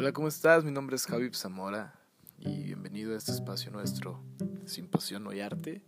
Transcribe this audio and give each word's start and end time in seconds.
Hola, 0.00 0.12
¿cómo 0.12 0.28
estás? 0.28 0.64
Mi 0.64 0.70
nombre 0.70 0.94
es 0.94 1.06
Javi 1.06 1.28
Zamora 1.32 1.92
y 2.38 2.62
bienvenido 2.62 3.14
a 3.14 3.16
este 3.16 3.32
espacio 3.32 3.72
nuestro, 3.72 4.22
Sin 4.64 4.86
Pasión 4.86 5.24
No 5.24 5.30
hay 5.30 5.40
Arte. 5.40 5.82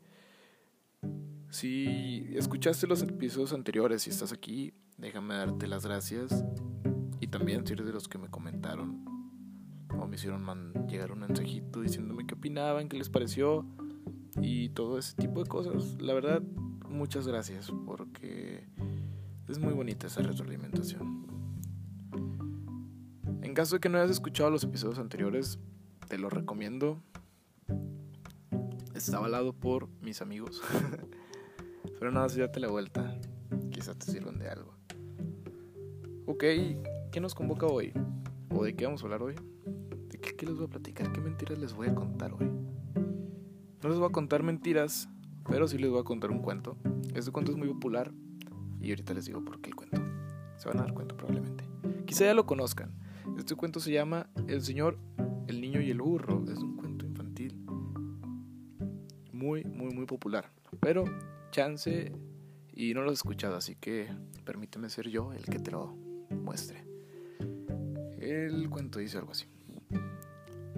Si 1.50 2.26
escuchaste 2.34 2.88
los 2.88 3.02
episodios 3.02 3.52
anteriores 3.52 4.08
y 4.08 4.10
estás 4.10 4.32
aquí, 4.32 4.74
déjame 4.98 5.36
darte 5.36 5.68
las 5.68 5.86
gracias 5.86 6.44
y 7.20 7.28
también 7.28 7.64
si 7.64 7.74
eres 7.74 7.86
de 7.86 7.92
los 7.92 8.08
que 8.08 8.18
me 8.18 8.28
comentaron 8.28 9.04
o 9.96 10.08
me 10.08 10.16
hicieron 10.16 10.44
llegar 10.88 11.12
un 11.12 11.20
mensajito 11.20 11.80
diciéndome 11.80 12.26
qué 12.26 12.34
opinaban, 12.34 12.88
qué 12.88 12.96
les 12.96 13.10
pareció 13.10 13.64
y 14.42 14.70
todo 14.70 14.98
ese 14.98 15.14
tipo 15.14 15.40
de 15.40 15.48
cosas. 15.48 16.02
La 16.02 16.14
verdad, 16.14 16.42
muchas 16.88 17.28
gracias 17.28 17.70
porque 17.86 18.66
es 19.46 19.60
muy 19.60 19.72
bonita 19.72 20.08
esa 20.08 20.20
retroalimentación. 20.22 21.29
En 23.50 23.54
caso 23.54 23.74
de 23.74 23.80
que 23.80 23.88
no 23.88 23.98
hayas 23.98 24.12
escuchado 24.12 24.48
los 24.48 24.62
episodios 24.62 25.00
anteriores, 25.00 25.58
te 26.06 26.18
lo 26.18 26.30
recomiendo. 26.30 27.02
Está 28.94 29.16
avalado 29.16 29.52
por 29.52 29.88
mis 30.02 30.22
amigos. 30.22 30.62
Pero 31.98 32.12
nada, 32.12 32.28
si 32.28 32.38
date 32.38 32.60
la 32.60 32.68
vuelta. 32.68 33.18
Quizás 33.72 33.98
te 33.98 34.06
sirvan 34.06 34.38
de 34.38 34.48
algo. 34.48 34.72
Ok, 36.26 36.44
¿qué 37.10 37.20
nos 37.20 37.34
convoca 37.34 37.66
hoy? 37.66 37.92
¿O 38.54 38.62
de 38.62 38.76
qué 38.76 38.84
vamos 38.84 39.02
a 39.02 39.06
hablar 39.06 39.20
hoy? 39.24 39.34
¿De 40.08 40.20
qué, 40.20 40.46
les 40.46 40.54
voy 40.54 40.66
a 40.66 40.68
platicar? 40.68 41.10
¿Qué 41.10 41.20
mentiras 41.20 41.58
les 41.58 41.74
voy 41.74 41.88
a 41.88 41.94
contar 41.96 42.32
hoy? 42.32 42.48
No 43.82 43.88
les 43.88 43.98
voy 43.98 44.08
a 44.08 44.12
contar 44.12 44.44
mentiras, 44.44 45.08
pero 45.48 45.66
sí 45.66 45.76
les 45.76 45.90
voy 45.90 45.98
a 45.98 46.04
contar 46.04 46.30
un 46.30 46.38
cuento. 46.38 46.76
Este 47.16 47.32
cuento 47.32 47.50
es 47.50 47.58
muy 47.58 47.66
popular 47.66 48.12
y 48.80 48.90
ahorita 48.90 49.12
les 49.12 49.24
digo 49.24 49.44
por 49.44 49.60
qué 49.60 49.70
el 49.70 49.74
cuento. 49.74 50.00
Se 50.56 50.68
van 50.68 50.78
a 50.78 50.82
dar 50.82 50.94
cuenta 50.94 51.16
probablemente. 51.16 51.64
Quizá 52.06 52.26
ya 52.26 52.34
lo 52.34 52.46
conozcan. 52.46 53.09
Este 53.38 53.54
cuento 53.54 53.80
se 53.80 53.92
llama 53.92 54.28
El 54.48 54.62
Señor, 54.62 54.98
el 55.46 55.60
Niño 55.60 55.80
y 55.80 55.90
el 55.90 56.00
Burro. 56.00 56.44
Es 56.50 56.58
un 56.58 56.76
cuento 56.76 57.06
infantil 57.06 57.54
muy, 59.40 59.64
muy, 59.64 59.92
muy 59.94 60.06
popular. 60.06 60.52
Pero 60.80 61.04
chance 61.50 62.12
y 62.72 62.94
no 62.94 63.02
lo 63.02 63.10
he 63.10 63.14
escuchado, 63.14 63.56
así 63.56 63.74
que 63.76 64.08
permíteme 64.44 64.88
ser 64.90 65.08
yo 65.08 65.32
el 65.32 65.44
que 65.44 65.58
te 65.58 65.70
lo 65.70 65.96
muestre. 66.30 66.84
El 68.18 68.68
cuento 68.68 68.98
dice 68.98 69.18
algo 69.18 69.32
así. 69.32 69.46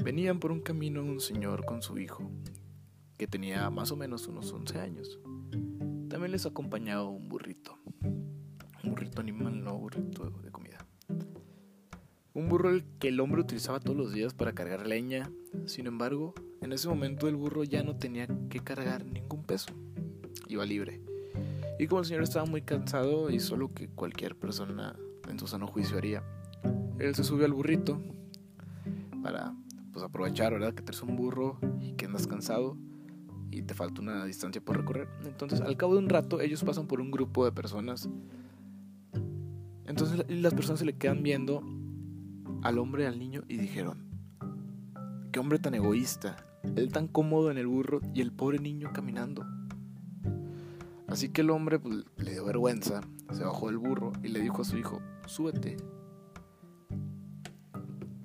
Venían 0.03 0.39
por 0.39 0.53
un 0.53 0.61
camino 0.61 1.03
un 1.03 1.21
señor 1.21 1.65
con 1.65 1.83
su 1.83 1.99
hijo, 1.99 2.31
que 3.19 3.27
tenía 3.27 3.69
más 3.71 3.91
o 3.91 3.97
menos 3.97 4.27
unos 4.29 4.53
11 4.53 4.79
años. 4.79 5.19
También 6.09 6.31
les 6.31 6.47
acompañaba 6.47 7.09
un 7.09 7.29
burrito. 7.29 7.79
Un 8.85 8.91
burrito 8.91 9.21
animal, 9.21 9.63
no 9.63 9.77
burrito 9.77 10.31
de 10.31 10.52
un 12.35 12.49
burro 12.49 12.71
que 12.99 13.09
el 13.09 13.21
hombre 13.21 13.43
utilizaba 13.43 13.81
todos 13.81 13.97
los 13.97 14.13
días 14.13 14.35
para 14.35 14.53
cargar 14.53 14.87
leña. 14.87 15.31
Sin 15.67 15.87
embargo, 15.87 16.35
en 16.61 16.73
ese 16.73 16.89
momento 16.89 17.29
el 17.29 17.37
burro 17.37 17.65
ya 17.65 17.83
no 17.83 17.97
tenía 17.97 18.27
que 18.49 18.61
cargar 18.61 19.05
ningún 19.05 19.43
peso. 19.43 19.73
Iba 20.49 20.65
libre. 20.65 21.01
Y 21.79 21.87
como 21.87 22.01
el 22.01 22.07
señor 22.07 22.23
estaba 22.23 22.47
muy 22.47 22.63
cansado 22.63 23.31
y 23.31 23.41
solo 23.41 23.73
que 23.75 23.89
cualquier 23.89 24.37
persona 24.37 24.97
en 25.29 25.39
su 25.39 25.47
sano 25.47 25.67
juicio 25.67 25.99
haría, 25.99 26.23
él 26.99 27.15
se 27.15 27.25
subió 27.25 27.45
al 27.45 27.53
burrito 27.53 28.01
para 29.23 29.55
pues, 29.93 30.05
aprovechar, 30.05 30.53
¿verdad? 30.53 30.75
Que 30.75 30.83
traes 30.83 31.03
un 31.03 31.17
burro 31.17 31.59
y 31.81 31.93
que 31.93 32.07
andas 32.07 32.27
cansado 32.27 32.77
y 33.51 33.63
te 33.63 33.75
falta 33.75 34.01
una 34.01 34.25
distancia 34.25 34.63
por 34.63 34.79
recorrer. 34.79 35.09
Entonces, 35.25 35.61
al 35.61 35.77
cabo 35.77 35.95
de 35.95 35.99
un 35.99 36.09
rato, 36.09 36.41
ellos 36.41 36.65
pasan 36.65 36.87
por 36.87 37.01
un 37.01 37.11
grupo 37.11 37.45
de 37.45 37.53
personas. 37.53 38.09
Entonces, 39.87 40.25
las 40.31 40.55
personas 40.55 40.79
se 40.79 40.87
le 40.87 40.97
quedan 40.97 41.23
viendo 41.23 41.63
al 42.63 42.79
hombre 42.79 43.05
y 43.05 43.07
al 43.07 43.19
niño 43.19 43.43
y 43.49 43.57
dijeron, 43.57 43.99
qué 45.33 45.41
hombre 45.41 45.59
tan 45.59 45.75
egoísta, 45.75 46.37
él 46.77 46.93
tan 46.93 47.09
cómodo 47.09 47.51
en 47.51 47.59
el 47.59 47.67
burro 47.67 48.01
y 48.15 48.21
el 48.21 48.33
pobre 48.33 48.59
niño 48.59 48.93
caminando. 48.93 49.45
Así 51.09 51.29
que 51.29 51.43
el 51.43 51.51
hombre 51.51 51.79
pues, 51.79 52.05
le 52.17 52.33
dio 52.33 52.45
vergüenza, 52.45 53.03
se 53.33 53.45
bajó 53.45 53.67
del 53.67 53.79
burro 53.79 54.13
y 54.23 54.29
le 54.29 54.41
dijo 54.41 54.63
a 54.63 54.65
su 54.65 54.79
hijo, 54.79 55.01
súbete. 55.27 55.77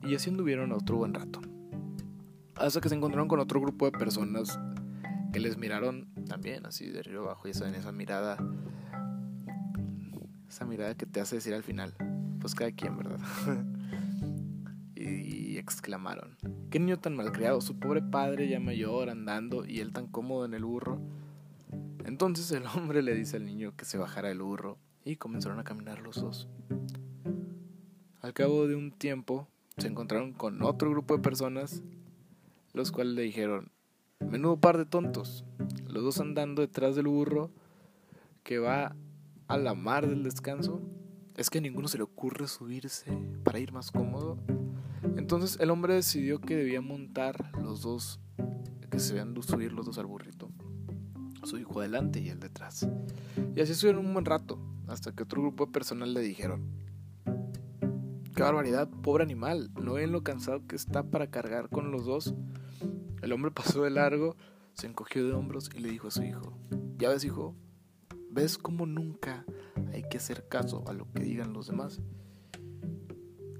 Y 0.03 0.15
así 0.15 0.29
anduvieron 0.29 0.71
otro 0.71 0.97
buen 0.97 1.13
rato. 1.13 1.41
Hasta 2.55 2.79
que 2.79 2.89
se 2.89 2.95
encontraron 2.95 3.27
con 3.27 3.39
otro 3.39 3.59
grupo 3.59 3.85
de 3.85 3.91
personas 3.91 4.59
que 5.33 5.39
les 5.39 5.57
miraron 5.57 6.07
también 6.27 6.65
así 6.65 6.89
de 6.89 6.99
arriba 6.99 7.23
abajo 7.23 7.47
y 7.47 7.51
esa, 7.51 7.69
esa 7.75 7.91
mirada, 7.91 8.37
esa 10.47 10.65
mirada 10.65 10.95
que 10.95 11.05
te 11.05 11.19
hace 11.19 11.35
decir 11.35 11.53
al 11.53 11.63
final, 11.63 11.93
pues 12.39 12.55
cada 12.55 12.71
quien, 12.71 12.97
¿verdad? 12.97 13.19
exclamaron, 15.67 16.37
qué 16.69 16.79
niño 16.79 16.97
tan 16.97 17.17
malcriado, 17.17 17.59
su 17.59 17.77
pobre 17.77 18.01
padre 18.01 18.47
ya 18.47 18.61
mayor 18.61 19.09
andando 19.09 19.65
y 19.65 19.81
él 19.81 19.91
tan 19.91 20.07
cómodo 20.07 20.45
en 20.45 20.53
el 20.53 20.63
burro. 20.63 21.01
Entonces 22.05 22.49
el 22.51 22.63
hombre 22.65 23.01
le 23.01 23.13
dice 23.13 23.35
al 23.35 23.45
niño 23.45 23.75
que 23.75 23.83
se 23.83 23.97
bajara 23.97 24.31
el 24.31 24.41
burro 24.41 24.77
y 25.03 25.17
comenzaron 25.17 25.59
a 25.59 25.65
caminar 25.65 25.99
los 25.99 26.21
dos. 26.21 26.47
Al 28.21 28.33
cabo 28.33 28.65
de 28.65 28.75
un 28.75 28.91
tiempo 28.91 29.49
se 29.77 29.87
encontraron 29.87 30.31
con 30.31 30.61
otro 30.61 30.89
grupo 30.89 31.17
de 31.17 31.21
personas, 31.21 31.83
los 32.71 32.93
cuales 32.93 33.13
le 33.15 33.23
dijeron, 33.23 33.69
menudo 34.21 34.57
par 34.57 34.77
de 34.77 34.85
tontos, 34.85 35.43
los 35.85 36.01
dos 36.01 36.21
andando 36.21 36.61
detrás 36.61 36.95
del 36.95 37.07
burro 37.07 37.51
que 38.43 38.57
va 38.57 38.95
a 39.49 39.57
la 39.57 39.73
mar 39.73 40.07
del 40.07 40.23
descanso. 40.23 40.81
Es 41.35 41.49
que 41.49 41.57
a 41.57 41.61
ninguno 41.61 41.89
se 41.89 41.97
le 41.97 42.03
ocurre 42.03 42.47
subirse 42.47 43.11
para 43.43 43.59
ir 43.59 43.73
más 43.73 43.91
cómodo. 43.91 44.37
Entonces 45.17 45.57
el 45.59 45.69
hombre 45.69 45.95
decidió 45.95 46.39
que 46.39 46.55
debía 46.55 46.81
montar 46.81 47.51
los 47.61 47.81
dos, 47.81 48.19
que 48.89 48.99
se 48.99 49.13
vean 49.13 49.35
subir 49.43 49.73
los 49.73 49.85
dos 49.85 49.97
al 49.97 50.05
burrito. 50.05 50.49
Su 51.43 51.57
hijo 51.57 51.79
adelante 51.79 52.19
y 52.19 52.29
él 52.29 52.39
detrás. 52.39 52.87
Y 53.55 53.61
así 53.61 53.71
estuvieron 53.71 54.05
un 54.05 54.13
buen 54.13 54.25
rato, 54.25 54.59
hasta 54.87 55.11
que 55.11 55.23
otro 55.23 55.41
grupo 55.41 55.65
de 55.65 55.71
personas 55.71 56.09
le 56.09 56.21
dijeron, 56.21 56.71
qué 58.35 58.43
barbaridad, 58.43 58.89
pobre 59.01 59.23
animal, 59.23 59.71
¿no 59.81 59.93
ven 59.93 60.11
lo 60.11 60.23
cansado 60.23 60.65
que 60.67 60.75
está 60.75 61.03
para 61.03 61.31
cargar 61.31 61.69
con 61.69 61.91
los 61.91 62.05
dos? 62.05 62.33
El 63.21 63.31
hombre 63.31 63.51
pasó 63.55 63.83
de 63.83 63.89
largo, 63.89 64.35
se 64.73 64.87
encogió 64.87 65.25
de 65.25 65.33
hombros 65.33 65.69
y 65.75 65.79
le 65.79 65.89
dijo 65.89 66.07
a 66.07 66.11
su 66.11 66.23
hijo, 66.23 66.57
ya 66.97 67.09
ves 67.09 67.23
hijo, 67.23 67.55
ves 68.29 68.57
cómo 68.57 68.85
nunca 68.85 69.45
hay 69.91 70.03
que 70.03 70.17
hacer 70.17 70.47
caso 70.47 70.83
a 70.87 70.93
lo 70.93 71.11
que 71.11 71.23
digan 71.23 71.53
los 71.53 71.67
demás. 71.67 71.99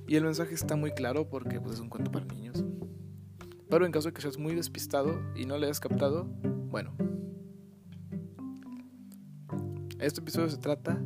Y 0.07 0.15
el 0.15 0.23
mensaje 0.23 0.53
está 0.53 0.77
muy 0.77 0.91
claro 0.91 1.29
porque 1.29 1.59
pues, 1.59 1.75
es 1.75 1.81
un 1.81 1.89
cuento 1.89 2.11
para 2.11 2.25
niños. 2.25 2.63
Pero 3.69 3.85
en 3.85 3.91
caso 3.91 4.07
de 4.07 4.13
que 4.13 4.21
seas 4.21 4.37
muy 4.37 4.55
despistado 4.55 5.19
y 5.35 5.45
no 5.45 5.57
le 5.57 5.65
hayas 5.65 5.81
captado, 5.81 6.23
bueno. 6.23 6.95
Este 9.99 10.21
episodio 10.21 10.49
se 10.49 10.57
trata 10.57 10.97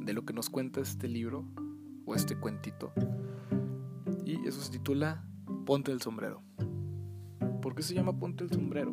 de 0.00 0.12
lo 0.12 0.24
que 0.24 0.32
nos 0.32 0.50
cuenta 0.50 0.80
este 0.80 1.06
libro 1.06 1.44
o 2.04 2.16
este 2.16 2.36
cuentito. 2.36 2.92
Y 4.24 4.44
eso 4.48 4.60
se 4.60 4.72
titula 4.72 5.24
Ponte 5.64 5.92
el 5.92 6.02
sombrero. 6.02 6.42
¿Por 7.62 7.76
qué 7.76 7.82
se 7.82 7.94
llama 7.94 8.18
Ponte 8.18 8.42
el 8.42 8.50
sombrero? 8.50 8.92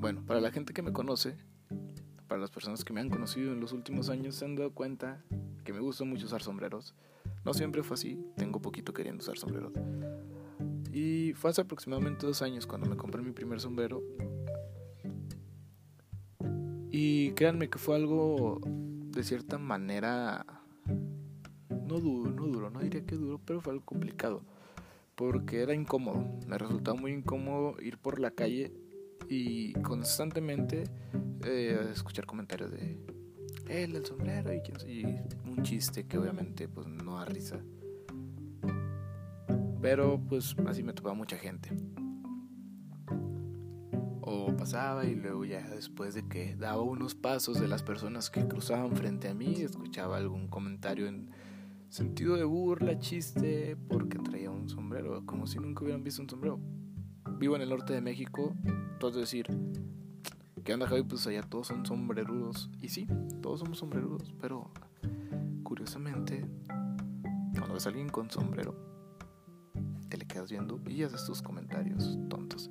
Bueno, 0.00 0.24
para 0.26 0.40
la 0.40 0.50
gente 0.50 0.72
que 0.72 0.82
me 0.82 0.92
conoce, 0.92 1.36
para 2.26 2.40
las 2.40 2.50
personas 2.50 2.84
que 2.84 2.92
me 2.92 3.00
han 3.00 3.10
conocido 3.10 3.52
en 3.52 3.60
los 3.60 3.72
últimos 3.72 4.08
años, 4.08 4.34
se 4.34 4.44
han 4.44 4.56
dado 4.56 4.72
cuenta 4.72 5.22
que 5.62 5.72
me 5.72 5.78
gusta 5.78 6.04
mucho 6.04 6.26
usar 6.26 6.42
sombreros. 6.42 6.94
No 7.44 7.54
siempre 7.54 7.82
fue 7.82 7.94
así, 7.94 8.18
tengo 8.36 8.60
poquito 8.60 8.92
queriendo 8.92 9.22
usar 9.22 9.38
sombreros. 9.38 9.72
Y 10.92 11.32
fue 11.34 11.50
hace 11.50 11.62
aproximadamente 11.62 12.26
dos 12.26 12.42
años 12.42 12.66
cuando 12.66 12.88
me 12.88 12.96
compré 12.96 13.22
mi 13.22 13.32
primer 13.32 13.60
sombrero. 13.60 14.02
Y 16.90 17.32
créanme 17.32 17.70
que 17.70 17.78
fue 17.78 17.96
algo 17.96 18.60
de 18.64 19.22
cierta 19.22 19.58
manera 19.58 20.44
no 21.90 21.98
duro, 21.98 22.30
no 22.30 22.46
duro, 22.46 22.70
no 22.70 22.80
diría 22.80 23.04
que 23.04 23.16
duro, 23.16 23.40
pero 23.44 23.60
fue 23.60 23.72
algo 23.72 23.84
complicado. 23.84 24.42
Porque 25.14 25.60
era 25.60 25.74
incómodo, 25.74 26.24
me 26.46 26.58
resultaba 26.58 26.98
muy 26.98 27.12
incómodo 27.12 27.80
ir 27.80 27.98
por 27.98 28.18
la 28.18 28.30
calle 28.30 28.72
y 29.28 29.72
constantemente 29.74 30.84
eh, 31.44 31.90
escuchar 31.92 32.26
comentarios 32.26 32.70
de 32.70 32.96
él 33.68 33.94
el 33.94 34.04
sombrero 34.04 34.52
y, 34.52 34.58
y 34.90 35.20
un 35.50 35.62
chiste 35.62 36.06
que 36.06 36.18
obviamente 36.18 36.68
pues 36.68 36.86
no 36.86 37.16
da 37.16 37.24
risa. 37.24 37.60
Pero 39.80 40.20
pues 40.28 40.56
así 40.66 40.82
me 40.82 40.92
topaba 40.92 41.14
mucha 41.14 41.36
gente. 41.36 41.70
O 44.20 44.54
pasaba 44.56 45.04
y 45.06 45.14
luego 45.14 45.44
ya 45.44 45.68
después 45.68 46.14
de 46.14 46.28
que 46.28 46.54
daba 46.56 46.82
unos 46.82 47.14
pasos 47.14 47.60
de 47.60 47.66
las 47.66 47.82
personas 47.82 48.30
que 48.30 48.46
cruzaban 48.46 48.94
frente 48.94 49.28
a 49.28 49.34
mí, 49.34 49.54
escuchaba 49.62 50.18
algún 50.18 50.48
comentario 50.48 51.08
en 51.08 51.30
sentido 51.88 52.36
de 52.36 52.44
burla, 52.44 52.98
chiste, 52.98 53.76
porque 53.88 54.18
traía 54.18 54.50
un 54.50 54.68
sombrero, 54.68 55.24
como 55.26 55.46
si 55.46 55.58
nunca 55.58 55.82
hubieran 55.82 56.04
visto 56.04 56.22
un 56.22 56.28
sombrero. 56.28 56.60
Vivo 57.38 57.56
en 57.56 57.62
el 57.62 57.70
norte 57.70 57.94
de 57.94 58.00
México, 58.00 58.54
entonces 58.64 59.22
decir, 59.22 59.46
¿Qué 60.64 60.74
onda, 60.74 60.86
Javi? 60.86 61.02
Pues 61.02 61.26
allá 61.26 61.42
todos 61.42 61.68
son 61.68 61.86
sombrerudos. 61.86 62.70
Y 62.80 62.90
sí, 62.90 63.08
todos 63.40 63.60
somos 63.60 63.78
sombrerudos, 63.78 64.34
pero 64.40 64.70
curiosamente, 65.70 66.44
cuando 67.56 67.74
ves 67.74 67.86
a 67.86 67.90
alguien 67.90 68.08
con 68.08 68.28
sombrero, 68.28 68.74
quedas 70.30 70.50
viendo 70.50 70.80
y 70.88 71.02
haces 71.02 71.24
tus 71.24 71.42
comentarios 71.42 72.18
tontos. 72.28 72.70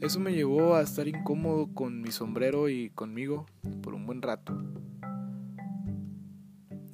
Eso 0.00 0.18
me 0.18 0.32
llevó 0.32 0.74
a 0.74 0.82
estar 0.82 1.08
incómodo 1.08 1.72
con 1.74 2.00
mi 2.00 2.10
sombrero 2.10 2.68
y 2.68 2.90
conmigo 2.90 3.46
por 3.82 3.94
un 3.94 4.06
buen 4.06 4.22
rato. 4.22 4.56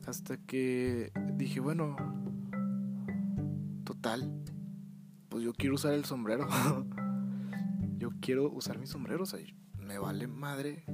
Hasta 0.07 0.37
que 0.39 1.13
dije, 1.35 1.61
bueno, 1.61 1.97
total, 3.85 4.43
pues 5.29 5.45
yo 5.45 5.53
quiero 5.53 5.75
usar 5.75 5.95
el 5.95 6.05
sombrero. 6.05 6.49
yo 7.99 8.11
quiero 8.21 8.51
usar 8.51 8.79
mi 8.79 8.87
sombrero, 8.87 9.25
o 9.25 9.27
sea, 9.27 9.41
me 9.79 9.99
vale 9.99 10.27
madre 10.27 10.85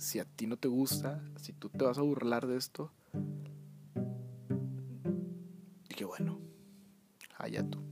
si 0.00 0.18
a 0.18 0.24
ti 0.24 0.46
no 0.46 0.56
te 0.56 0.66
gusta, 0.66 1.22
si 1.36 1.52
tú 1.52 1.68
te 1.68 1.84
vas 1.84 1.98
a 1.98 2.02
burlar 2.02 2.46
de 2.46 2.56
esto. 2.56 2.90
Dije, 5.90 6.06
bueno, 6.06 6.38
allá 7.36 7.62
tú. 7.68 7.82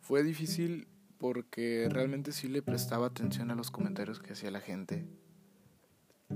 Fue 0.00 0.22
difícil 0.22 0.88
porque 1.18 1.88
realmente 1.90 2.32
sí 2.32 2.48
le 2.48 2.62
prestaba 2.62 3.08
atención 3.08 3.50
a 3.50 3.54
los 3.54 3.70
comentarios 3.70 4.20
que 4.20 4.32
hacía 4.32 4.50
la 4.50 4.60
gente. 4.60 5.06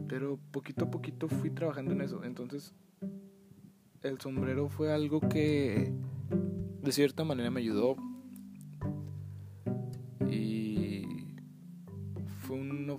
Pero 0.09 0.39
poquito 0.53 0.85
a 0.85 0.91
poquito 0.91 1.29
fui 1.29 1.49
trabajando 1.51 1.93
en 1.93 2.03
eso. 2.03 2.23
Entonces, 2.25 2.75
el 4.03 4.21
sombrero 4.21 4.69
fue 4.69 4.93
algo 4.93 5.21
que 5.21 5.91
de 6.83 6.93
cierta 6.93 7.25
manera 7.25 7.51
me 7.51 7.61
ayudó. 7.61 7.97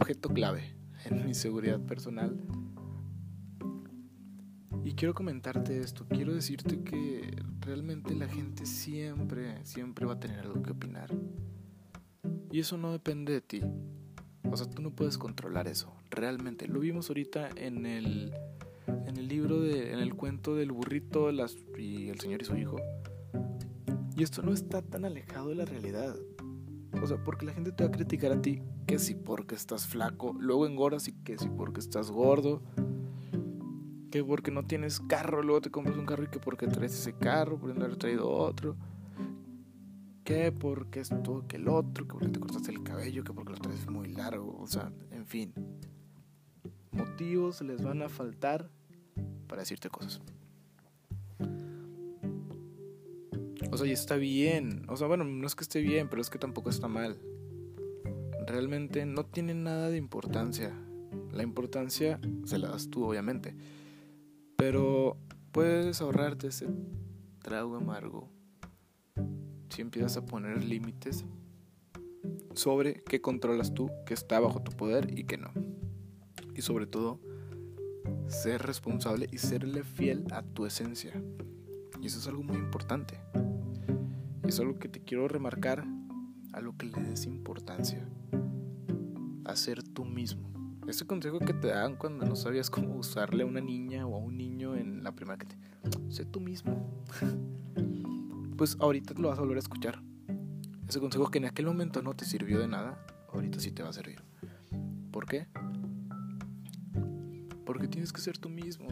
Objeto 0.09 0.29
clave 0.29 0.63
en 1.05 1.23
mi 1.23 1.35
seguridad 1.35 1.79
personal. 1.79 2.35
Y 4.83 4.93
quiero 4.93 5.13
comentarte 5.13 5.79
esto, 5.79 6.07
quiero 6.09 6.33
decirte 6.33 6.81
que 6.81 7.29
realmente 7.59 8.15
la 8.15 8.27
gente 8.27 8.65
siempre, 8.65 9.63
siempre 9.65 10.07
va 10.07 10.13
a 10.13 10.19
tener 10.19 10.39
algo 10.39 10.63
que 10.63 10.71
opinar. 10.71 11.11
Y 12.51 12.59
eso 12.59 12.75
no 12.75 12.91
depende 12.91 13.33
de 13.33 13.41
ti. 13.41 13.61
O 14.49 14.57
sea, 14.57 14.67
tú 14.67 14.81
no 14.81 14.95
puedes 14.95 15.19
controlar 15.19 15.67
eso, 15.67 15.93
realmente. 16.09 16.67
Lo 16.67 16.79
vimos 16.79 17.09
ahorita 17.09 17.49
en 17.55 17.85
el, 17.85 18.33
en 18.87 19.15
el 19.15 19.27
libro, 19.27 19.61
de, 19.61 19.93
en 19.93 19.99
el 19.99 20.15
cuento 20.15 20.55
del 20.55 20.71
burrito 20.71 21.29
y 21.77 22.09
el 22.09 22.19
señor 22.19 22.41
y 22.41 22.45
su 22.45 22.57
hijo. 22.57 22.77
Y 24.17 24.23
esto 24.23 24.41
no 24.41 24.53
está 24.53 24.81
tan 24.81 25.05
alejado 25.05 25.49
de 25.49 25.55
la 25.55 25.65
realidad. 25.65 26.15
O 26.99 27.05
sea, 27.05 27.23
porque 27.23 27.45
la 27.45 27.53
gente 27.53 27.71
te 27.71 27.83
va 27.83 27.89
a 27.89 27.91
criticar 27.91 28.31
a 28.31 28.41
ti 28.41 28.63
que 28.89 28.97
si 28.97 29.13
porque 29.13 29.53
estás 29.53 29.85
flaco, 29.85 30.35
luego 30.39 30.65
engordas 30.65 31.07
y 31.07 31.11
que 31.11 31.37
si 31.37 31.47
porque 31.47 31.79
estás 31.79 32.09
gordo, 32.09 32.63
que 34.09 34.23
porque 34.23 34.49
no 34.49 34.63
tienes 34.63 34.99
carro, 34.99 35.43
luego 35.43 35.61
te 35.61 35.69
compras 35.69 35.95
un 35.95 36.07
carro 36.07 36.23
y 36.23 36.27
que 36.27 36.39
porque 36.39 36.65
traes 36.65 36.93
ese 36.95 37.13
carro, 37.13 37.59
por 37.59 37.75
no 37.75 37.85
haber 37.85 37.97
traído 37.97 38.27
otro 38.27 38.75
qué, 40.23 40.51
porque 40.51 41.01
esto, 41.01 41.45
que 41.47 41.57
el 41.57 41.67
otro, 41.67 42.07
que 42.07 42.13
porque 42.13 42.29
te 42.29 42.39
cortaste 42.39 42.71
el 42.71 42.81
cabello, 42.81 43.23
que 43.23 43.31
porque 43.31 43.53
lo 43.53 43.59
traes 43.59 43.87
muy 43.87 44.09
largo, 44.09 44.59
o 44.59 44.65
sea, 44.65 44.91
en 45.11 45.27
fin. 45.27 45.53
Motivos 46.91 47.61
les 47.61 47.83
van 47.83 48.01
a 48.01 48.09
faltar 48.09 48.71
para 49.47 49.61
decirte 49.61 49.89
cosas. 49.89 50.19
O 53.71 53.77
sea, 53.77 53.85
y 53.85 53.91
está 53.91 54.15
bien. 54.15 54.83
O 54.87 54.95
sea, 54.97 55.07
bueno, 55.07 55.23
no 55.23 55.45
es 55.45 55.53
que 55.53 55.63
esté 55.63 55.79
bien, 55.79 56.09
pero 56.09 56.21
es 56.21 56.29
que 56.31 56.39
tampoco 56.39 56.71
está 56.71 56.87
mal. 56.87 57.19
Realmente 58.49 59.05
no 59.05 59.25
tiene 59.25 59.53
nada 59.53 59.91
de 59.91 59.97
importancia. 59.97 60.73
La 61.31 61.43
importancia 61.43 62.19
se 62.45 62.57
la 62.57 62.69
das 62.69 62.89
tú, 62.89 63.03
obviamente. 63.03 63.55
Pero 64.55 65.17
puedes 65.51 66.01
ahorrarte 66.01 66.47
ese 66.47 66.67
trago 67.43 67.75
amargo 67.75 68.27
si 69.69 69.83
empiezas 69.83 70.17
a 70.17 70.25
poner 70.25 70.63
límites 70.63 71.25
sobre 72.55 73.03
qué 73.03 73.21
controlas 73.21 73.75
tú, 73.75 73.91
qué 74.07 74.15
está 74.15 74.39
bajo 74.39 74.63
tu 74.63 74.71
poder 74.71 75.15
y 75.15 75.25
qué 75.25 75.37
no. 75.37 75.51
Y 76.55 76.63
sobre 76.63 76.87
todo, 76.87 77.19
ser 78.25 78.63
responsable 78.63 79.29
y 79.31 79.37
serle 79.37 79.83
fiel 79.83 80.25
a 80.31 80.41
tu 80.41 80.65
esencia. 80.65 81.13
Y 82.01 82.07
eso 82.07 82.17
es 82.17 82.27
algo 82.27 82.41
muy 82.41 82.57
importante. 82.57 83.19
Y 84.43 84.47
es 84.47 84.59
algo 84.59 84.79
que 84.79 84.89
te 84.89 85.01
quiero 85.01 85.27
remarcar 85.27 85.85
a 86.51 86.61
lo 86.61 86.75
que 86.75 86.87
le 86.87 86.99
des 86.99 87.27
importancia. 87.27 88.09
A 89.49 89.55
ser 89.55 89.81
tú 89.81 90.05
mismo. 90.05 90.47
Ese 90.87 91.07
consejo 91.07 91.39
que 91.39 91.53
te 91.53 91.69
dan 91.69 91.95
cuando 91.95 92.23
no 92.23 92.35
sabías 92.35 92.69
cómo 92.69 92.95
usarle 92.95 93.41
a 93.41 93.47
una 93.47 93.59
niña 93.59 94.05
o 94.05 94.13
a 94.15 94.19
un 94.19 94.37
niño 94.37 94.75
en 94.75 95.03
la 95.03 95.15
primera 95.15 95.39
que 95.39 95.47
te... 95.47 95.57
Sé 96.09 96.23
tú 96.23 96.39
mismo. 96.39 97.03
pues 98.57 98.77
ahorita 98.79 99.15
lo 99.15 99.29
vas 99.29 99.39
a 99.39 99.41
volver 99.41 99.57
a 99.57 99.61
escuchar. 99.61 100.03
Ese 100.87 100.99
consejo 100.99 101.31
que 101.31 101.39
en 101.39 101.45
aquel 101.45 101.65
momento 101.65 102.03
no 102.03 102.13
te 102.13 102.25
sirvió 102.25 102.59
de 102.59 102.67
nada, 102.67 103.03
ahorita 103.33 103.59
sí 103.59 103.71
te 103.71 103.81
va 103.81 103.89
a 103.89 103.93
servir. 103.93 104.21
¿Por 105.11 105.25
qué? 105.25 105.47
Porque 107.65 107.87
tienes 107.87 108.13
que 108.13 108.21
ser 108.21 108.37
tú 108.37 108.49
mismo. 108.49 108.87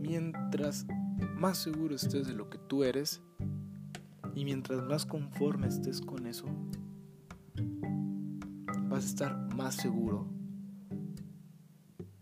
Mientras 0.00 0.86
más 1.36 1.58
seguro 1.58 1.94
estés 1.94 2.26
de 2.26 2.32
lo 2.32 2.48
que 2.48 2.56
tú 2.56 2.82
eres 2.82 3.20
y 4.34 4.46
mientras 4.46 4.82
más 4.84 5.04
conforme 5.04 5.66
estés 5.66 6.00
con 6.00 6.26
eso, 6.26 6.46
a 9.04 9.08
estar 9.08 9.54
más 9.54 9.74
seguro 9.76 10.26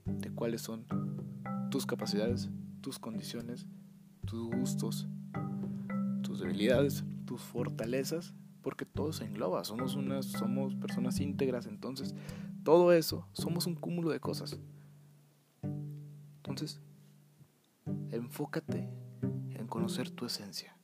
de 0.05 0.31
cuáles 0.31 0.63
son 0.63 0.87
tus 1.71 1.87
capacidades, 1.87 2.49
tus 2.81 2.99
condiciones, 2.99 3.67
tus 4.25 4.49
gustos 4.49 5.09
debilidades, 6.41 7.05
tus 7.25 7.43
fortalezas, 7.43 8.35
porque 8.63 8.85
todo 8.85 9.13
se 9.13 9.25
engloba, 9.25 9.65
somos 9.65 9.95
unas 9.95 10.27
somos 10.27 10.75
personas 10.75 11.21
íntegras, 11.21 11.67
entonces 11.67 12.15
todo 12.65 12.93
eso 12.93 13.27
somos 13.33 13.67
un 13.67 13.75
cúmulo 13.75 14.11
de 14.11 14.21
cosas. 14.21 14.59
Entonces, 15.63 16.81
enfócate 18.11 18.89
en 19.51 19.67
conocer 19.69 20.11
tu 20.11 20.27
esencia, 20.27 20.77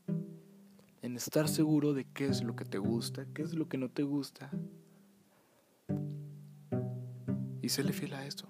en 1.02 1.16
estar 1.16 1.48
seguro 1.48 1.92
de 1.92 2.04
qué 2.04 2.26
es 2.26 2.42
lo 2.42 2.54
que 2.54 2.64
te 2.64 2.78
gusta, 2.78 3.26
qué 3.34 3.42
es 3.42 3.54
lo 3.54 3.68
que 3.68 3.78
no 3.78 3.88
te 3.88 4.02
gusta. 4.02 4.50
Y 7.62 7.70
séle 7.70 7.94
fiel 7.94 8.12
a 8.12 8.26
eso. 8.26 8.46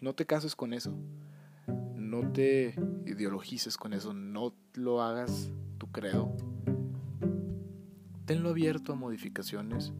No 0.00 0.14
te 0.14 0.26
cases 0.26 0.54
con 0.54 0.72
eso. 0.72 0.96
No 1.96 2.30
te 2.30 2.76
ideologices 3.06 3.76
con 3.76 3.92
eso. 3.92 4.12
No 4.12 4.54
lo 4.74 5.02
hagas 5.02 5.50
creo. 5.92 6.34
Tenlo 8.24 8.50
abierto 8.50 8.92
a 8.92 8.96
modificaciones, 8.96 9.92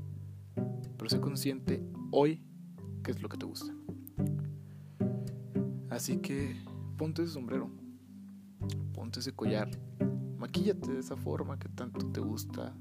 pero 0.96 1.10
sé 1.10 1.20
consciente 1.20 1.84
hoy 2.10 2.42
qué 3.04 3.10
es 3.10 3.22
lo 3.22 3.28
que 3.28 3.36
te 3.36 3.46
gusta. 3.46 3.72
Así 5.90 6.18
que 6.18 6.56
ponte 6.96 7.22
ese 7.22 7.32
sombrero, 7.32 7.70
ponte 8.94 9.20
ese 9.20 9.34
collar, 9.34 9.70
maquíllate 10.38 10.92
de 10.92 11.00
esa 11.00 11.16
forma 11.16 11.58
que 11.58 11.68
tanto 11.68 12.10
te 12.10 12.20
gusta, 12.20 12.74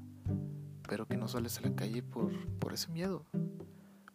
pero 0.88 1.06
que 1.06 1.18
no 1.18 1.28
sales 1.28 1.58
a 1.58 1.62
la 1.62 1.74
calle 1.74 2.02
por, 2.02 2.32
por 2.58 2.72
ese 2.72 2.90
miedo. 2.90 3.26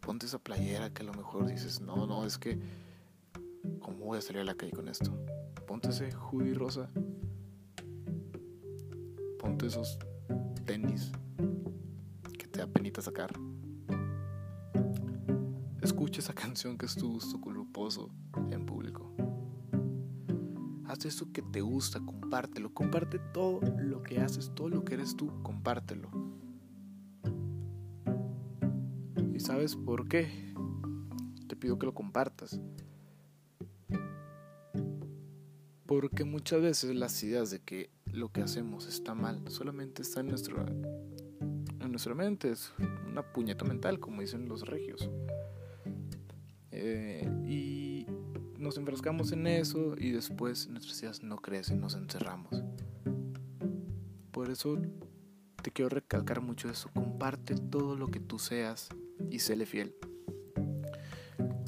Ponte 0.08 0.24
esa 0.24 0.38
playera 0.38 0.88
que 0.88 1.02
a 1.02 1.04
lo 1.04 1.12
mejor 1.12 1.46
dices, 1.46 1.82
no, 1.82 2.06
no, 2.06 2.24
es 2.24 2.38
que, 2.38 2.58
¿cómo 3.78 4.06
voy 4.06 4.16
a 4.16 4.22
salir 4.22 4.40
a 4.40 4.44
la 4.44 4.54
calle 4.54 4.72
con 4.72 4.88
esto? 4.88 5.12
Ponte 5.66 5.90
ese 5.90 6.10
hoodie 6.14 6.54
rosa 6.54 6.88
ponte 9.38 9.66
esos 9.66 9.98
tenis 10.64 11.12
que 12.38 12.46
te 12.46 12.60
da 12.60 12.66
penita 12.66 13.02
sacar. 13.02 13.38
Escucha 15.82 16.20
esa 16.20 16.32
canción 16.32 16.78
que 16.78 16.86
es 16.86 16.94
tu 16.94 17.12
gusto 17.12 17.38
culposo 17.38 18.08
en 18.50 18.64
público. 18.64 19.14
Haz 20.86 21.04
eso 21.04 21.30
que 21.34 21.42
te 21.42 21.60
gusta, 21.60 22.00
compártelo. 22.00 22.72
Comparte 22.72 23.18
todo 23.34 23.60
lo 23.78 24.02
que 24.02 24.22
haces, 24.22 24.54
todo 24.54 24.70
lo 24.70 24.86
que 24.86 24.94
eres 24.94 25.14
tú, 25.14 25.42
compártelo. 25.42 26.27
Sabes 29.48 29.76
por 29.76 30.08
qué? 30.08 30.28
Te 31.48 31.56
pido 31.56 31.78
que 31.78 31.86
lo 31.86 31.94
compartas. 31.94 32.60
Porque 35.86 36.24
muchas 36.24 36.60
veces 36.60 36.94
las 36.94 37.22
ideas 37.22 37.50
de 37.50 37.60
que 37.60 37.90
lo 38.12 38.30
que 38.30 38.42
hacemos 38.42 38.86
está 38.86 39.14
mal, 39.14 39.42
solamente 39.48 40.02
está 40.02 40.20
en, 40.20 40.26
nuestro, 40.26 40.66
en 40.66 41.90
nuestra 41.90 42.14
mente, 42.14 42.50
es 42.50 42.74
una 43.06 43.22
puñeta 43.32 43.64
mental, 43.64 43.98
como 43.98 44.20
dicen 44.20 44.50
los 44.50 44.68
regios. 44.68 45.08
Eh, 46.70 47.26
y 47.46 48.04
nos 48.58 48.76
enfrascamos 48.76 49.32
en 49.32 49.46
eso 49.46 49.94
y 49.96 50.10
después 50.10 50.68
nuestras 50.68 51.00
ideas 51.00 51.22
no 51.22 51.36
crecen, 51.38 51.80
nos 51.80 51.94
encerramos. 51.94 52.62
Por 54.30 54.50
eso 54.50 54.76
te 55.62 55.70
quiero 55.70 55.88
recalcar 55.88 56.42
mucho 56.42 56.68
eso, 56.68 56.90
comparte 56.92 57.54
todo 57.54 57.96
lo 57.96 58.08
que 58.08 58.20
tú 58.20 58.38
seas 58.38 58.90
y 59.30 59.38
séle 59.38 59.66
fiel. 59.66 59.94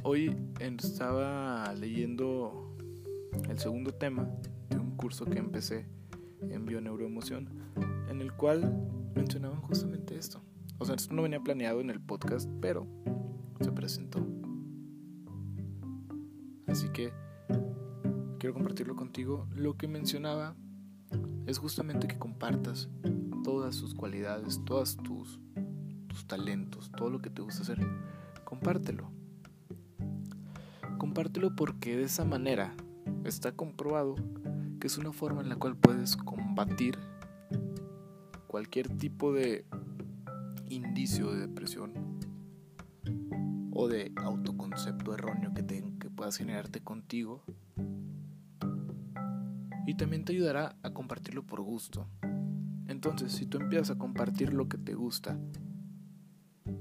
Hoy 0.03 0.37
estaba 0.61 1.73
leyendo 1.75 2.77
el 3.49 3.59
segundo 3.59 3.93
tema 3.93 4.29
de 4.69 4.79
un 4.79 4.97
curso 4.97 5.25
que 5.25 5.39
empecé 5.39 5.87
en 6.43 6.65
Bioneuroemoción, 6.65 7.49
en 8.09 8.21
el 8.21 8.33
cual 8.33 8.89
mencionaban 9.15 9.61
justamente 9.61 10.17
esto. 10.17 10.41
O 10.79 10.85
sea, 10.85 10.95
esto 10.95 11.15
no 11.15 11.23
venía 11.23 11.41
planeado 11.41 11.81
en 11.81 11.91
el 11.91 12.01
podcast, 12.01 12.51
pero 12.61 12.87
se 13.61 13.71
presentó. 13.73 14.27
Así 16.67 16.89
que 16.91 17.13
quiero 18.39 18.55
compartirlo 18.55 18.97
contigo. 18.97 19.47
Lo 19.55 19.77
que 19.77 19.89
mencionaba 19.89 20.57
es 21.47 21.59
justamente 21.59 22.09
que 22.09 22.19
compartas 22.19 22.89
todas 23.43 23.75
sus 23.75 23.95
cualidades, 23.95 24.61
todas 24.65 24.97
tus, 24.97 25.39
tus 25.39 25.50
talentos, 26.31 26.93
todo 26.93 27.11
lo 27.11 27.21
que 27.21 27.29
te 27.29 27.43
gusta 27.43 27.63
hacer. 27.63 27.85
Compártelo. 28.45 29.11
Compártelo 30.97 31.57
porque 31.57 31.97
de 31.97 32.05
esa 32.05 32.25
manera 32.25 32.73
está 33.25 33.51
comprobado 33.51 34.15
que 34.79 34.87
es 34.87 34.97
una 34.97 35.13
forma 35.13 35.43
en 35.43 35.49
la 35.49 35.57
cual 35.57 35.77
puedes 35.77 36.17
combatir 36.17 36.97
cualquier 38.47 38.89
tipo 38.97 39.33
de 39.33 39.67
indicio 40.69 41.33
de 41.33 41.41
depresión 41.41 41.93
o 43.73 43.89
de 43.89 44.13
autoconcepto 44.15 45.13
erróneo 45.13 45.53
que, 45.53 45.65
te, 45.65 45.83
que 45.99 46.11
puedas 46.11 46.37
generarte 46.37 46.81
contigo. 46.81 47.43
Y 49.85 49.95
también 49.95 50.25
te 50.25 50.33
ayudará 50.33 50.77
a 50.85 50.91
compartirlo 50.91 51.45
por 51.45 51.61
gusto. 51.61 52.07
Entonces, 52.87 53.33
si 53.33 53.47
tú 53.47 53.59
empiezas 53.59 53.91
a 53.91 53.99
compartir 53.99 54.53
lo 54.53 54.69
que 54.69 54.79
te 54.79 54.95
gusta, 54.95 55.37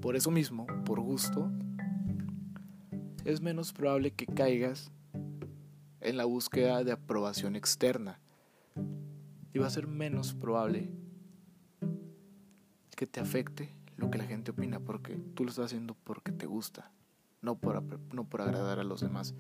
por 0.01 0.15
eso 0.15 0.31
mismo, 0.31 0.65
por 0.85 0.99
gusto, 1.01 1.51
es 3.25 3.41
menos 3.41 3.73
probable 3.73 4.11
que 4.11 4.25
caigas 4.25 4.91
en 6.01 6.17
la 6.17 6.25
búsqueda 6.25 6.83
de 6.83 6.91
aprobación 6.91 7.55
externa. 7.55 8.19
Y 9.53 9.59
va 9.59 9.67
a 9.67 9.71
ser 9.71 9.87
menos 9.87 10.33
probable 10.33 10.89
que 12.95 13.07
te 13.07 13.19
afecte 13.19 13.69
lo 13.97 14.09
que 14.09 14.17
la 14.17 14.25
gente 14.25 14.51
opina, 14.51 14.79
porque 14.79 15.19
tú 15.35 15.43
lo 15.43 15.49
estás 15.49 15.65
haciendo 15.65 15.95
porque 16.03 16.31
te 16.31 16.45
gusta, 16.45 16.91
no 17.41 17.55
por, 17.55 17.81
no 18.13 18.23
por 18.23 18.41
agradar 18.41 18.79
a 18.79 18.83
los 18.83 19.01
demás. 19.01 19.35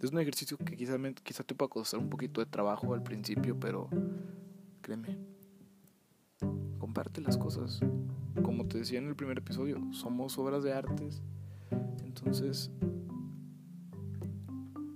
Es 0.00 0.12
un 0.12 0.18
ejercicio 0.18 0.56
que 0.56 0.76
quizá, 0.76 0.96
quizá 1.22 1.42
te 1.42 1.54
pueda 1.54 1.68
costar 1.68 2.00
un 2.00 2.08
poquito 2.08 2.40
de 2.40 2.46
trabajo 2.46 2.94
al 2.94 3.02
principio, 3.02 3.58
pero 3.58 3.88
créeme, 4.82 5.18
comparte 6.78 7.20
las 7.20 7.36
cosas. 7.36 7.80
Como 8.42 8.66
te 8.66 8.78
decía 8.78 8.98
en 8.98 9.08
el 9.08 9.16
primer 9.16 9.38
episodio, 9.38 9.80
somos 9.92 10.38
obras 10.38 10.62
de 10.62 10.72
artes, 10.72 11.22
entonces 12.04 12.70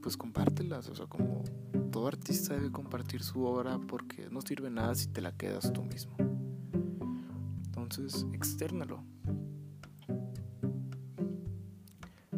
pues 0.04 0.18
compártelas, 0.18 0.90
o 0.90 0.94
sea, 0.94 1.06
como 1.06 1.42
todo 1.90 2.08
artista 2.08 2.52
debe 2.52 2.70
compartir 2.70 3.22
su 3.22 3.42
obra 3.44 3.78
porque 3.78 4.28
no 4.30 4.42
sirve 4.42 4.68
nada 4.68 4.94
si 4.94 5.08
te 5.08 5.22
la 5.22 5.34
quedas 5.34 5.72
tú 5.72 5.82
mismo. 5.82 6.14
Entonces, 7.64 8.26
externalo. 8.34 9.02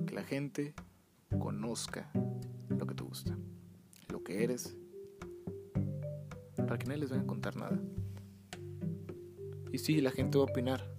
Que 0.07 0.15
la 0.15 0.23
gente 0.23 0.75
conozca 1.41 2.09
lo 2.69 2.87
que 2.87 2.95
te 2.95 3.03
gusta, 3.03 3.37
lo 4.11 4.23
que 4.23 4.45
eres, 4.45 4.77
para 6.55 6.79
que 6.79 6.87
nadie 6.87 7.01
les 7.01 7.11
venga 7.11 7.25
a 7.25 7.27
contar 7.27 7.57
nada. 7.57 7.81
Y 9.77 9.79
sí, 9.79 10.01
la 10.01 10.11
gente 10.11 10.39
va 10.39 10.45
a 10.45 10.47
opinar, 10.47 10.91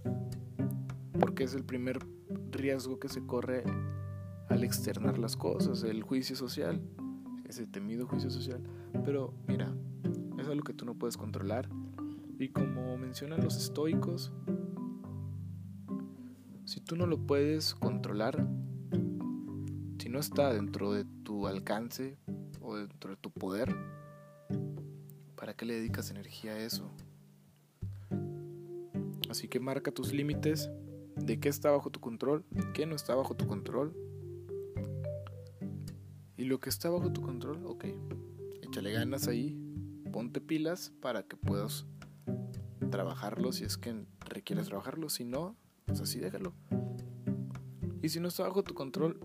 porque 1.20 1.46
es 1.46 1.56
el 1.56 1.64
primer 1.64 1.98
riesgo 2.52 3.00
que 3.00 3.10
se 3.10 3.26
corre 3.26 3.64
al 4.50 4.64
externar 4.64 5.18
las 5.18 5.36
cosas, 5.36 5.82
el 5.82 6.04
juicio 6.04 6.36
social, 6.36 6.80
ese 7.50 7.66
temido 7.66 8.06
juicio 8.06 8.30
social. 8.30 8.62
Pero 9.04 9.34
mira, 9.48 9.76
es 10.38 10.48
algo 10.48 10.64
que 10.64 10.74
tú 10.74 10.86
no 10.86 10.94
puedes 10.94 11.18
controlar. 11.18 11.68
Y 12.38 12.50
como 12.50 13.00
mencionan 13.00 13.44
los 13.44 13.58
estoicos, 13.58 14.32
si 16.66 16.80
tú 16.80 16.96
no 16.96 17.08
lo 17.08 17.18
puedes 17.18 17.74
controlar, 17.74 18.48
si 19.98 20.08
no 20.08 20.20
está 20.20 20.54
dentro 20.54 20.94
de 20.94 21.04
tu 21.24 21.48
alcance 21.48 22.20
o 22.62 22.76
dentro 22.76 23.10
de 23.10 23.18
tu 23.18 23.32
poder, 23.32 23.76
¿para 25.36 25.56
qué 25.56 25.66
le 25.66 25.74
dedicas 25.74 26.12
energía 26.12 26.52
a 26.52 26.60
eso? 26.60 26.92
Así 29.30 29.48
que 29.48 29.60
marca 29.60 29.92
tus 29.92 30.14
límites 30.14 30.70
de 31.16 31.40
qué 31.40 31.50
está 31.50 31.72
bajo 31.72 31.90
tu 31.90 32.00
control, 32.00 32.46
qué 32.74 32.86
no 32.86 32.96
está 32.96 33.16
bajo 33.16 33.36
tu 33.36 33.48
control 33.48 33.96
y 36.38 36.46
lo 36.46 36.60
que 36.60 36.70
está 36.70 36.90
bajo 36.90 37.12
tu 37.12 37.22
control, 37.22 37.66
ok, 37.66 37.86
échale 38.62 38.92
ganas 38.92 39.28
ahí, 39.28 39.58
ponte 40.12 40.40
pilas 40.40 40.94
para 41.02 41.24
que 41.24 41.36
puedas 41.36 41.86
trabajarlo 42.92 43.52
si 43.52 43.64
es 43.64 43.78
que 43.78 44.06
requieres 44.20 44.68
trabajarlo, 44.68 45.10
si 45.10 45.26
no, 45.26 45.56
pues 45.86 46.00
así 46.00 46.20
déjalo. 46.20 46.54
Y 48.02 48.10
si 48.10 48.20
no 48.20 48.28
está 48.28 48.44
bajo 48.44 48.64
tu 48.64 48.76
control, 48.76 49.20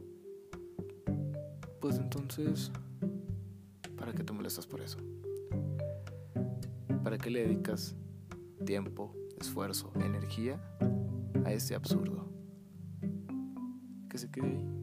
pues 1.80 1.99
entonces, 1.99 2.73
¿para 3.97 4.12
qué 4.14 4.25
te 4.25 4.32
molestas 4.32 4.66
por 4.66 4.80
eso? 4.80 4.99
¿Para 7.04 7.18
qué 7.18 7.30
le 7.30 7.47
dedicas 7.47 7.94
tiempo, 8.64 9.14
esfuerzo, 9.42 9.92
energía 9.96 10.61
a 11.44 11.52
ese 11.52 11.75
absurdo? 11.75 12.32
Que 14.08 14.18
se 14.18 14.30
quede 14.30 14.46
ahí. 14.46 14.82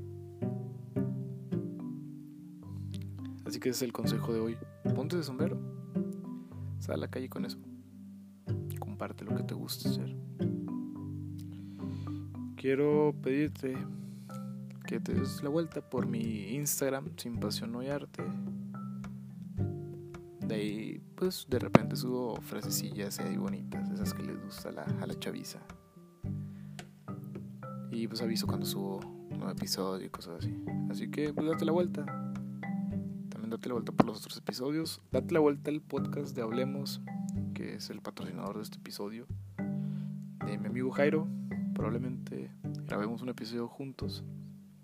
Así 3.45 3.59
que 3.59 3.69
ese 3.69 3.77
es 3.77 3.81
el 3.81 3.93
consejo 3.93 4.33
de 4.33 4.39
hoy. 4.39 4.57
Ponte 4.95 5.17
de 5.17 5.23
sombrero. 5.23 5.57
Sal 6.79 6.95
a 6.95 6.97
la 6.97 7.07
calle 7.09 7.29
con 7.29 7.45
eso. 7.45 7.57
Comparte 8.79 9.25
lo 9.25 9.35
que 9.35 9.43
te 9.43 9.55
gusta 9.55 9.89
hacer. 9.89 10.15
Quiero 12.55 13.15
pedirte 13.21 13.75
que 14.85 14.99
te 14.99 15.13
des 15.13 15.43
la 15.43 15.49
vuelta 15.49 15.87
por 15.87 16.07
mi 16.07 16.55
Instagram, 16.55 17.11
sin 17.15 17.39
pasión 17.39 17.71
no 17.71 17.79
hay 17.79 17.89
arte. 17.89 18.23
De 20.41 20.55
ahí, 20.55 21.01
pues 21.13 21.45
de 21.47 21.59
repente 21.59 21.95
subo 21.95 22.41
frasecillas 22.41 23.19
ahí 23.19 23.37
bonitas, 23.37 23.68
que 24.13 24.23
les 24.23 24.41
gusta 24.43 24.69
a 24.69 24.71
la, 24.71 24.83
a 24.83 25.07
la 25.07 25.19
chaviza. 25.19 25.59
Y 27.91 28.07
pues 28.07 28.21
aviso 28.21 28.47
cuando 28.47 28.65
subo 28.65 28.99
un 29.29 29.39
nuevo 29.39 29.51
episodio 29.51 30.05
y 30.05 30.09
cosas 30.09 30.39
así. 30.39 30.55
Así 30.89 31.09
que 31.11 31.33
pues 31.33 31.47
date 31.47 31.65
la 31.65 31.71
vuelta 31.71 32.05
date 33.49 33.67
la 33.67 33.73
vuelta 33.73 33.91
por 33.91 34.05
los 34.05 34.19
otros 34.19 34.37
episodios. 34.37 35.01
Date 35.11 35.33
la 35.33 35.39
vuelta 35.39 35.71
al 35.71 35.81
podcast 35.81 36.35
de 36.35 36.43
Hablemos, 36.43 37.01
que 37.53 37.75
es 37.75 37.89
el 37.89 37.99
patrocinador 37.99 38.57
de 38.57 38.63
este 38.63 38.77
episodio. 38.77 39.25
De 40.45 40.57
mi 40.57 40.67
amigo 40.67 40.91
Jairo. 40.91 41.27
Probablemente 41.73 42.51
grabemos 42.85 43.21
un 43.21 43.29
episodio 43.29 43.67
juntos. 43.67 44.23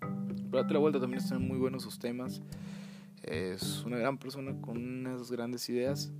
Pero 0.00 0.62
date 0.62 0.74
la 0.74 0.80
vuelta, 0.80 0.98
también 0.98 1.22
están 1.22 1.46
muy 1.46 1.58
buenos 1.58 1.84
sus 1.84 1.98
temas. 1.98 2.42
Es 3.22 3.84
una 3.84 3.98
gran 3.98 4.18
persona 4.18 4.60
con 4.60 4.78
unas 4.78 5.30
grandes 5.30 5.68
ideas. 5.68 6.12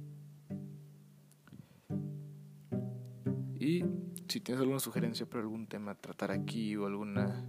Y 3.66 3.85
si 4.28 4.40
tienes 4.40 4.61
alguna 4.61 4.78
sugerencia 4.78 5.26
para 5.26 5.42
algún 5.42 5.66
tema 5.66 5.90
a 5.90 5.94
tratar 5.96 6.30
aquí 6.30 6.76
o 6.76 6.87
alguna 6.87 7.44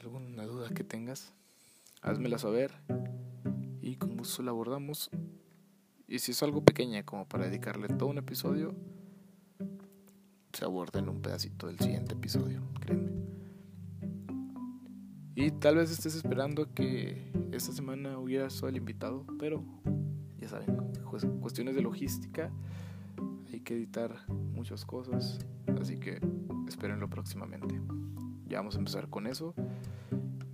alguna 0.00 0.44
duda 0.46 0.70
que 0.70 0.84
tengas, 0.84 1.34
házmela 2.00 2.38
saber 2.38 2.72
la 4.42 4.50
abordamos. 4.50 5.10
Y 6.08 6.18
si 6.20 6.32
es 6.32 6.42
algo 6.42 6.64
pequeña 6.64 7.04
como 7.04 7.26
para 7.28 7.44
dedicarle 7.44 7.88
todo 7.88 8.08
un 8.08 8.18
episodio, 8.18 8.74
se 10.52 10.64
aborda 10.64 11.00
en 11.00 11.08
un 11.08 11.20
pedacito 11.20 11.66
del 11.66 11.78
siguiente 11.78 12.14
episodio, 12.14 12.62
créeme. 12.80 13.12
Y 15.34 15.50
tal 15.50 15.76
vez 15.76 15.90
estés 15.90 16.14
esperando 16.14 16.72
que 16.72 17.30
esta 17.52 17.72
semana 17.72 18.18
hubiera 18.18 18.48
sido 18.48 18.68
el 18.68 18.76
invitado, 18.76 19.26
pero 19.38 19.62
ya 20.38 20.48
saben, 20.48 20.76
cuestiones 21.40 21.74
de 21.74 21.82
logística, 21.82 22.50
que 23.66 23.74
editar 23.74 24.24
muchas 24.28 24.84
cosas, 24.84 25.40
así 25.80 25.98
que 25.98 26.20
espérenlo 26.68 27.10
próximamente. 27.10 27.80
Ya 28.46 28.58
vamos 28.58 28.76
a 28.76 28.78
empezar 28.78 29.10
con 29.10 29.26
eso. 29.26 29.56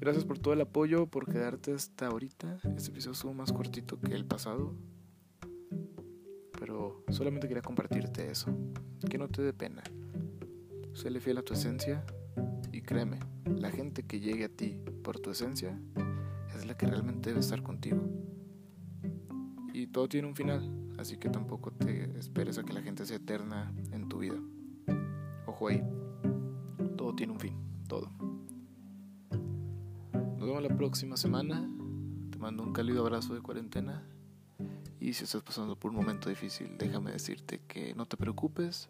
Gracias 0.01 0.25
por 0.25 0.39
todo 0.39 0.55
el 0.55 0.63
apoyo, 0.63 1.07
por 1.07 1.31
quedarte 1.31 1.75
hasta 1.75 2.07
ahorita. 2.07 2.59
Este 2.75 2.91
episodio 2.91 3.13
estuvo 3.13 3.35
más 3.35 3.53
cortito 3.53 4.01
que 4.01 4.15
el 4.15 4.25
pasado. 4.25 4.75
Pero 6.59 7.05
solamente 7.11 7.49
quería 7.49 7.61
compartirte 7.61 8.31
eso. 8.31 8.51
Que 9.11 9.19
no 9.19 9.29
te 9.29 9.43
dé 9.43 9.53
pena. 9.53 9.83
Séle 10.95 11.21
fiel 11.21 11.37
a 11.37 11.43
tu 11.43 11.53
esencia 11.53 12.07
y 12.73 12.81
créeme, 12.81 13.19
la 13.45 13.71
gente 13.71 14.05
que 14.05 14.21
llegue 14.21 14.47
a 14.47 14.49
ti 14.49 14.79
por 15.05 15.21
tu 15.21 15.31
esencia 15.31 15.79
es 16.57 16.65
la 16.65 16.79
que 16.79 16.87
realmente 16.87 17.29
debe 17.29 17.41
estar 17.41 17.63
contigo. 17.63 18.01
Y 19.75 19.89
todo 19.89 20.09
tiene 20.09 20.29
un 20.29 20.35
final, 20.35 20.82
así 20.99 21.17
que 21.17 21.29
tampoco 21.29 21.73
te 21.73 22.19
esperes 22.19 22.59
a 22.59 22.65
que 22.65 22.73
la 22.73 22.83
gente 22.83 23.07
sea 23.07 23.17
eterna 23.17 23.73
en 23.93 24.09
tu 24.09 24.19
vida. 24.19 24.39
Ojo 25.47 25.69
ahí, 25.69 25.83
todo 26.97 27.15
tiene 27.15 27.33
un 27.33 27.41
fin, 27.41 27.57
todo 27.89 28.11
la 30.63 30.69
próxima 30.69 31.17
semana. 31.17 31.69
Te 32.31 32.39
mando 32.39 32.63
un 32.63 32.73
cálido 32.73 33.03
abrazo 33.03 33.35
de 33.35 33.41
cuarentena. 33.41 34.05
Y 35.01 35.15
si 35.15 35.25
estás 35.25 35.43
pasando 35.43 35.77
por 35.77 35.91
un 35.91 35.97
momento 35.97 36.29
difícil, 36.29 36.77
déjame 36.79 37.11
decirte 37.11 37.61
que 37.67 37.95
no 37.95 38.07
te 38.07 38.17
preocupes. 38.17 38.89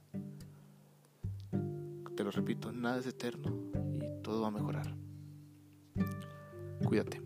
Te 2.14 2.24
lo 2.24 2.30
repito, 2.30 2.72
nada 2.72 2.98
es 2.98 3.06
eterno 3.06 3.50
y 3.94 4.22
todo 4.22 4.42
va 4.42 4.48
a 4.48 4.50
mejorar. 4.50 4.94
Cuídate. 6.84 7.22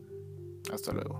Hasta 0.73 0.93
luego. 0.93 1.19